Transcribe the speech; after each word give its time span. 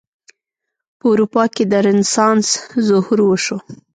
په 0.99 1.05
اروپا 1.13 1.43
کې 1.55 1.63
د 1.71 1.73
رنسانس 1.85 2.47
ظهور 2.87 3.19
وشو. 3.25 3.57